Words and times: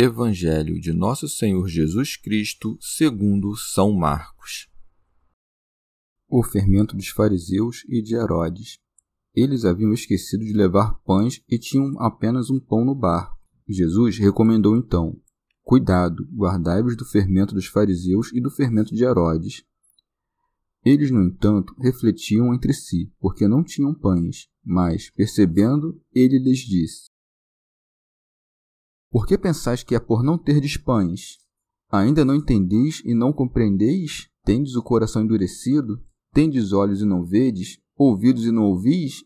Evangelho 0.00 0.80
de 0.80 0.92
Nosso 0.92 1.28
Senhor 1.28 1.66
Jesus 1.66 2.16
Cristo, 2.16 2.78
segundo 2.80 3.56
São 3.56 3.92
Marcos. 3.92 4.68
O 6.28 6.40
fermento 6.40 6.94
dos 6.96 7.08
fariseus 7.08 7.82
e 7.88 8.00
de 8.00 8.14
Herodes. 8.14 8.78
Eles 9.34 9.64
haviam 9.64 9.92
esquecido 9.92 10.44
de 10.44 10.52
levar 10.52 11.00
pães 11.00 11.42
e 11.48 11.58
tinham 11.58 12.00
apenas 12.00 12.48
um 12.48 12.60
pão 12.60 12.84
no 12.84 12.94
barco. 12.94 13.36
Jesus 13.68 14.18
recomendou 14.18 14.76
então: 14.76 15.20
Cuidado, 15.64 16.28
guardai-vos 16.32 16.96
do 16.96 17.04
fermento 17.04 17.52
dos 17.52 17.66
fariseus 17.66 18.32
e 18.32 18.40
do 18.40 18.52
fermento 18.52 18.94
de 18.94 19.02
Herodes. 19.02 19.64
Eles, 20.84 21.10
no 21.10 21.24
entanto, 21.24 21.74
refletiam 21.76 22.54
entre 22.54 22.72
si, 22.72 23.12
porque 23.18 23.48
não 23.48 23.64
tinham 23.64 23.92
pães, 23.92 24.48
mas, 24.64 25.10
percebendo, 25.10 26.00
ele 26.14 26.38
lhes 26.38 26.60
disse: 26.60 27.10
por 29.10 29.26
que 29.26 29.38
pensais 29.38 29.82
que 29.82 29.94
é 29.94 30.00
por 30.00 30.22
não 30.22 30.36
terdes 30.36 30.76
pães? 30.76 31.38
Ainda 31.90 32.24
não 32.24 32.34
entendeis 32.34 33.00
e 33.04 33.14
não 33.14 33.32
compreendeis? 33.32 34.28
Tendes 34.44 34.76
o 34.76 34.82
coração 34.82 35.22
endurecido? 35.22 36.02
Tendes 36.32 36.72
olhos 36.72 37.00
e 37.00 37.06
não 37.06 37.24
vedes? 37.24 37.78
Ouvidos 37.96 38.44
e 38.44 38.52
não 38.52 38.64
ouvis? 38.64 39.24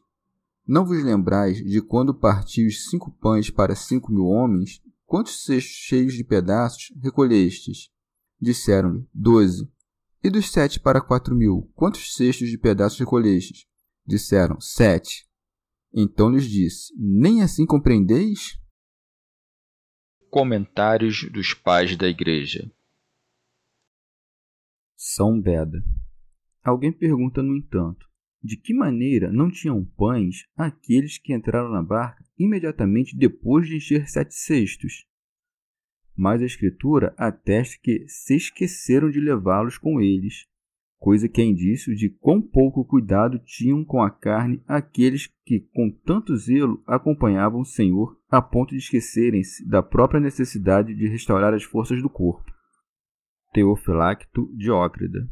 Não 0.67 0.87
vos 0.87 1.03
lembrais 1.03 1.59
de 1.59 1.83
quando 1.83 2.15
parti 2.15 2.65
os 2.65 2.89
cinco 2.89 3.11
pães 3.11 3.51
para 3.51 3.75
cinco 3.75 4.13
mil 4.13 4.27
homens? 4.27 4.81
Quantos 5.05 5.45
cestos 5.45 5.75
cheios 5.75 6.15
de 6.15 6.25
pedaços 6.25 6.93
recolhestes? 7.03 7.91
Disseram-lhe, 8.41 9.05
doze. 9.13 9.69
E 10.23 10.31
dos 10.31 10.51
sete 10.51 10.79
para 10.79 11.01
quatro 11.01 11.35
mil, 11.35 11.69
quantos 11.75 12.15
cestos 12.15 12.49
de 12.49 12.57
pedaços 12.57 12.99
recolhestes? 12.99 13.67
Disseram, 14.07 14.61
sete. 14.61 15.27
Então 15.93 16.31
lhes 16.31 16.45
disse, 16.45 16.95
nem 16.97 17.43
assim 17.43 17.67
compreendeis? 17.67 18.59
Comentários 20.35 21.31
dos 21.31 21.53
Pais 21.53 21.95
da 21.95 22.09
Igreja. 22.09 22.73
São 24.97 25.39
Beda. 25.39 25.85
Alguém 26.65 26.91
pergunta, 26.91 27.43
no 27.43 27.55
entanto, 27.55 28.09
de 28.43 28.57
que 28.57 28.73
maneira 28.73 29.31
não 29.31 29.51
tinham 29.51 29.85
pães 29.85 30.49
aqueles 30.57 31.19
que 31.19 31.35
entraram 31.35 31.71
na 31.71 31.83
barca 31.83 32.25
imediatamente 32.39 33.15
depois 33.15 33.69
de 33.69 33.77
encher 33.77 34.09
sete 34.09 34.35
cestos? 34.35 35.07
Mas 36.17 36.41
a 36.41 36.47
Escritura 36.47 37.15
atesta 37.19 37.77
que 37.83 38.09
se 38.09 38.35
esqueceram 38.35 39.11
de 39.11 39.21
levá-los 39.21 39.77
com 39.77 40.01
eles, 40.01 40.49
coisa 41.03 41.29
que 41.29 41.43
é 41.43 41.45
indício 41.45 41.97
de 41.97 42.09
quão 42.09 42.41
pouco 42.41 42.85
cuidado 42.85 43.37
tinham 43.41 43.85
com 43.85 44.01
a 44.01 44.09
carne 44.09 44.63
aqueles 44.69 45.29
que, 45.45 45.59
com 45.75 45.91
tanto 45.91 46.37
zelo, 46.37 46.81
acompanhavam 46.87 47.63
o 47.63 47.65
Senhor, 47.65 48.17
a 48.31 48.41
ponto 48.41 48.71
de 48.71 48.77
esquecerem-se 48.77 49.69
da 49.69 49.83
própria 49.83 50.21
necessidade 50.21 50.95
de 50.95 51.09
restaurar 51.09 51.53
as 51.53 51.65
forças 51.65 52.01
do 52.01 52.09
corpo. 52.09 52.49
Teofilacto 53.53 54.49
Diócrida 54.57 55.29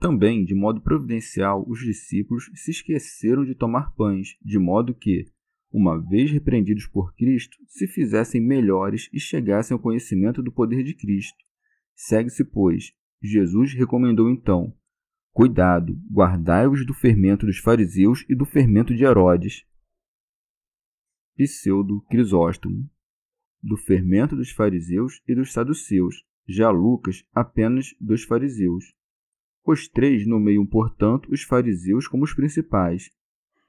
Também, 0.00 0.44
de 0.44 0.52
modo 0.52 0.80
providencial, 0.80 1.64
os 1.68 1.78
discípulos 1.78 2.50
se 2.52 2.72
esqueceram 2.72 3.44
de 3.44 3.54
tomar 3.54 3.94
pães, 3.94 4.36
de 4.44 4.58
modo 4.58 4.96
que, 4.96 5.26
uma 5.72 5.96
vez 5.96 6.32
repreendidos 6.32 6.88
por 6.88 7.14
Cristo, 7.14 7.56
se 7.68 7.86
fizessem 7.86 8.40
melhores 8.40 9.08
e 9.12 9.20
chegassem 9.20 9.76
ao 9.76 9.80
conhecimento 9.80 10.42
do 10.42 10.50
poder 10.50 10.82
de 10.82 10.92
Cristo. 10.92 11.38
Segue-se, 11.94 12.44
pois, 12.44 12.92
Jesus 13.22 13.72
recomendou 13.72 14.28
então: 14.28 14.74
Cuidado, 15.32 15.96
guardai-vos 16.10 16.84
do 16.84 16.92
fermento 16.92 17.46
dos 17.46 17.58
fariseus 17.58 18.24
e 18.28 18.34
do 18.34 18.44
fermento 18.44 18.94
de 18.94 19.04
Herodes. 19.04 19.64
Pseudo 21.36 22.02
Crisóstomo. 22.10 22.90
Do 23.62 23.76
fermento 23.76 24.34
dos 24.34 24.50
fariseus 24.50 25.22
e 25.26 25.34
dos 25.34 25.52
saduceus, 25.52 26.24
já 26.48 26.68
Lucas 26.70 27.24
apenas 27.32 27.94
dos 28.00 28.24
fariseus. 28.24 28.92
Os 29.64 29.86
três 29.86 30.26
nomeiam, 30.26 30.66
portanto, 30.66 31.30
os 31.30 31.42
fariseus 31.42 32.08
como 32.08 32.24
os 32.24 32.34
principais, 32.34 33.08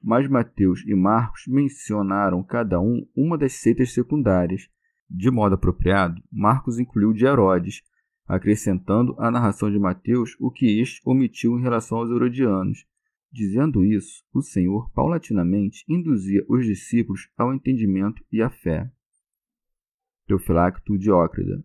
mas 0.01 0.27
Mateus 0.27 0.83
e 0.85 0.95
Marcos 0.95 1.43
mencionaram 1.47 2.43
cada 2.43 2.81
um 2.81 3.07
uma 3.15 3.37
das 3.37 3.53
seitas 3.53 3.93
secundárias. 3.93 4.67
De 5.09 5.29
modo 5.29 5.53
apropriado, 5.53 6.21
Marcos 6.31 6.79
incluiu 6.79 7.13
de 7.13 7.25
Herodes, 7.25 7.83
acrescentando 8.27 9.15
à 9.19 9.29
narração 9.29 9.71
de 9.71 9.79
Mateus 9.79 10.35
o 10.39 10.51
que 10.51 10.79
este 10.79 11.01
omitiu 11.05 11.57
em 11.57 11.61
relação 11.61 11.97
aos 11.97 12.09
herodianos. 12.09 12.85
Dizendo 13.31 13.83
isso, 13.83 14.23
o 14.33 14.41
Senhor 14.41 14.91
paulatinamente 14.91 15.83
induzia 15.89 16.43
os 16.47 16.65
discípulos 16.65 17.29
ao 17.37 17.53
entendimento 17.53 18.23
e 18.31 18.41
à 18.41 18.49
fé. 18.49 18.91
Teofilacto 20.27 20.97
Diócrida 20.97 21.63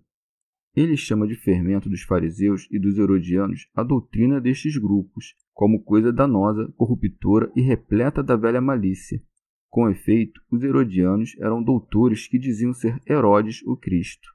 ele 0.80 0.96
chama 0.96 1.26
de 1.26 1.34
fermento 1.34 1.88
dos 1.88 2.02
fariseus 2.02 2.68
e 2.70 2.78
dos 2.78 2.98
herodianos 2.98 3.68
a 3.74 3.82
doutrina 3.82 4.40
destes 4.40 4.76
grupos, 4.76 5.34
como 5.52 5.82
coisa 5.82 6.12
danosa, 6.12 6.72
corruptora 6.76 7.50
e 7.56 7.60
repleta 7.60 8.22
da 8.22 8.36
velha 8.36 8.60
malícia. 8.60 9.20
Com 9.68 9.90
efeito, 9.90 10.40
os 10.50 10.62
herodianos 10.62 11.36
eram 11.40 11.62
doutores 11.62 12.28
que 12.28 12.38
diziam 12.38 12.72
ser 12.72 13.00
Herodes 13.08 13.60
o 13.66 13.76
Cristo. 13.76 14.28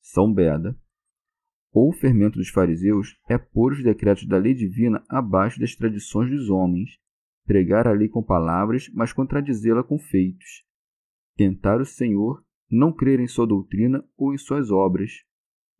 São 0.00 0.32
Beda 0.32 0.76
ou 1.72 1.90
fermento 1.90 2.38
dos 2.38 2.50
fariseus 2.50 3.16
é 3.28 3.38
pôr 3.38 3.72
os 3.72 3.82
decretos 3.82 4.26
da 4.26 4.36
lei 4.36 4.52
divina 4.52 5.02
abaixo 5.08 5.58
das 5.58 5.74
tradições 5.74 6.30
dos 6.30 6.50
homens, 6.50 6.98
pregar 7.46 7.88
a 7.88 7.92
lei 7.92 8.08
com 8.08 8.22
palavras, 8.22 8.90
mas 8.92 9.12
contradizê-la 9.12 9.82
com 9.82 9.98
feitos, 9.98 10.64
tentar 11.34 11.80
o 11.80 11.86
Senhor, 11.86 12.44
não 12.70 12.92
crer 12.92 13.20
em 13.20 13.26
sua 13.26 13.46
doutrina 13.46 14.04
ou 14.16 14.34
em 14.34 14.38
suas 14.38 14.70
obras. 14.70 15.24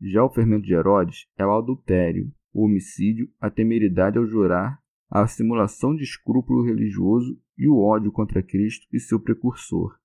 Já 0.00 0.24
o 0.24 0.30
fermento 0.30 0.64
de 0.64 0.74
Herodes 0.74 1.26
é 1.36 1.46
o 1.46 1.56
adultério, 1.56 2.32
o 2.52 2.64
homicídio, 2.64 3.30
a 3.38 3.50
temeridade 3.50 4.18
ao 4.18 4.26
jurar, 4.26 4.82
a 5.10 5.26
simulação 5.26 5.94
de 5.94 6.02
escrúpulo 6.02 6.64
religioso 6.64 7.38
e 7.56 7.68
o 7.68 7.78
ódio 7.78 8.10
contra 8.10 8.42
Cristo 8.42 8.86
e 8.92 8.98
seu 8.98 9.20
precursor. 9.20 9.96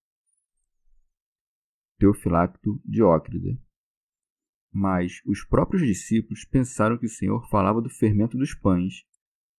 Teofilacto 1.98 2.80
Diócrida 2.86 3.57
mas 4.77 5.24
os 5.25 5.44
próprios 5.44 5.81
discípulos 5.81 6.45
pensaram 6.45 7.00
que 7.00 7.07
o 7.07 7.09
Senhor 7.09 7.50
falava 7.50 7.81
do 7.81 7.89
fermento 7.89 8.38
dos 8.38 8.53
pães. 8.53 9.03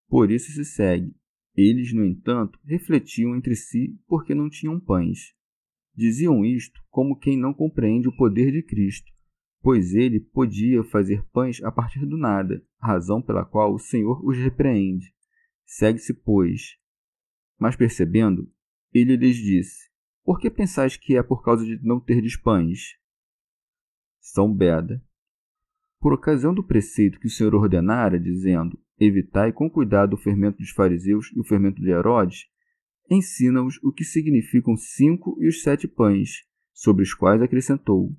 Por 0.07 0.31
isso 0.31 0.49
se 0.53 0.63
segue. 0.63 1.13
Eles, 1.53 1.93
no 1.93 2.05
entanto, 2.05 2.57
refletiam 2.63 3.35
entre 3.35 3.53
si 3.53 3.99
porque 4.07 4.33
não 4.33 4.49
tinham 4.49 4.79
pães. 4.79 5.35
Diziam 5.93 6.45
isto 6.45 6.81
como 6.89 7.19
quem 7.19 7.37
não 7.37 7.53
compreende 7.53 8.07
o 8.07 8.15
poder 8.15 8.49
de 8.49 8.63
Cristo, 8.63 9.11
pois 9.61 9.93
ele 9.93 10.21
podia 10.21 10.85
fazer 10.85 11.21
pães 11.33 11.61
a 11.63 11.71
partir 11.71 12.05
do 12.05 12.17
nada, 12.17 12.65
razão 12.81 13.21
pela 13.21 13.43
qual 13.43 13.73
o 13.73 13.79
Senhor 13.79 14.25
os 14.25 14.37
repreende. 14.37 15.13
Segue-se, 15.65 16.13
pois. 16.13 16.77
Mas 17.57 17.75
percebendo, 17.75 18.49
ele 18.93 19.17
lhes 19.17 19.35
disse: 19.35 19.89
Por 20.23 20.39
que 20.39 20.49
pensais 20.49 20.95
que 20.95 21.17
é 21.17 21.21
por 21.21 21.43
causa 21.43 21.65
de 21.65 21.77
não 21.85 21.99
terdes 21.99 22.37
pães? 22.37 22.97
São 24.21 24.53
Beda 24.53 25.03
por 25.99 26.13
ocasião 26.13 26.53
do 26.53 26.63
preceito 26.63 27.19
que 27.19 27.27
o 27.27 27.29
Senhor 27.29 27.53
ordenara, 27.53 28.19
dizendo: 28.19 28.79
Evitai 28.99 29.51
com 29.51 29.69
cuidado 29.69 30.13
o 30.13 30.17
fermento 30.17 30.57
dos 30.57 30.69
fariseus 30.69 31.31
e 31.35 31.39
o 31.39 31.43
fermento 31.43 31.81
de 31.81 31.89
Herodes, 31.89 32.45
ensina-os 33.09 33.77
o 33.83 33.91
que 33.91 34.03
significam 34.03 34.75
cinco 34.77 35.37
e 35.39 35.47
os 35.47 35.61
sete 35.61 35.87
pães, 35.87 36.45
sobre 36.73 37.03
os 37.03 37.13
quais 37.13 37.41
acrescentou: 37.41 38.15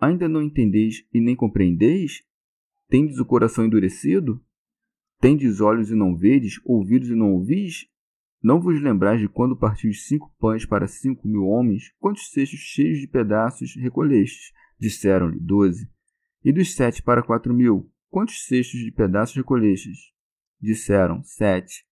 Ainda 0.00 0.28
não 0.28 0.42
entendeis 0.42 1.06
e 1.12 1.20
nem 1.20 1.36
compreendeis? 1.36 2.22
Tendes 2.88 3.18
o 3.18 3.24
coração 3.24 3.64
endurecido? 3.64 4.42
Tendes 5.20 5.60
olhos 5.60 5.90
e 5.90 5.94
não 5.94 6.16
vedes, 6.16 6.60
ouvidos 6.64 7.08
e 7.08 7.14
não 7.14 7.32
ouvis? 7.32 7.86
Não 8.42 8.60
vos 8.60 8.82
lembrais 8.82 9.20
de 9.20 9.28
quando 9.28 9.56
partis 9.56 10.06
cinco 10.06 10.34
pães 10.40 10.66
para 10.66 10.88
cinco 10.88 11.28
mil 11.28 11.44
homens? 11.44 11.94
Quantos 12.00 12.32
cestos 12.32 12.58
cheios 12.58 12.98
de 12.98 13.06
pedaços 13.06 13.76
recolhestes? 13.76 14.52
Disseram-lhe 14.80 15.38
doze. 15.38 15.88
E 16.44 16.52
dos 16.52 16.74
sete 16.74 17.00
para 17.00 17.22
quatro 17.22 17.54
mil? 17.54 17.88
Quantos 18.10 18.46
cestos 18.46 18.80
de 18.80 18.90
pedaços 18.90 19.36
recolhestes? 19.36 20.12
Disseram 20.60 21.22
sete. 21.22 21.86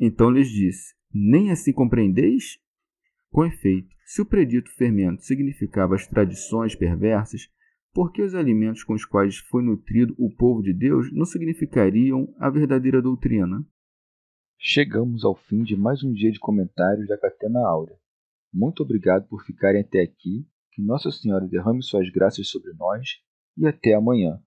Então 0.00 0.28
lhes 0.28 0.48
disse: 0.48 0.94
Nem 1.14 1.52
assim 1.52 1.72
compreendeis? 1.72 2.58
Com 3.30 3.46
efeito, 3.46 3.94
se 4.04 4.20
o 4.20 4.26
predito 4.26 4.74
fermento 4.74 5.22
significava 5.22 5.94
as 5.94 6.04
tradições 6.04 6.74
perversas, 6.74 7.48
por 7.94 8.12
que 8.12 8.22
os 8.22 8.34
alimentos 8.34 8.82
com 8.82 8.92
os 8.92 9.04
quais 9.04 9.38
foi 9.38 9.62
nutrido 9.62 10.16
o 10.18 10.34
povo 10.34 10.62
de 10.62 10.74
Deus 10.74 11.12
não 11.12 11.24
significariam 11.24 12.34
a 12.40 12.50
verdadeira 12.50 13.00
doutrina? 13.00 13.64
Chegamos 14.58 15.24
ao 15.24 15.36
fim 15.36 15.62
de 15.62 15.76
mais 15.76 16.02
um 16.02 16.12
dia 16.12 16.32
de 16.32 16.40
comentários 16.40 17.06
da 17.06 17.16
Catena 17.16 17.60
Áurea. 17.60 17.96
Muito 18.52 18.82
obrigado 18.82 19.28
por 19.28 19.44
ficarem 19.44 19.80
até 19.80 20.02
aqui, 20.02 20.44
que 20.72 20.82
Nossa 20.82 21.12
Senhora 21.12 21.46
derrame 21.46 21.84
suas 21.84 22.10
graças 22.10 22.48
sobre 22.48 22.72
nós 22.72 23.22
e 23.56 23.66
até 23.66 23.94
amanhã. 23.94 24.40